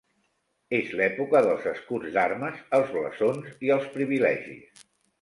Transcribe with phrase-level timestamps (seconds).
[0.77, 4.87] És l'època dels escuts d'armes, els blasons i els privilegis.